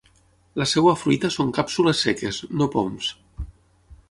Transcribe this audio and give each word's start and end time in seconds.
La 0.61 0.65
seva 0.71 0.93
fruita 1.01 1.31
són 1.37 1.53
càpsules 1.59 2.03
seques, 2.09 2.43
no 2.63 2.73
poms. 2.79 3.13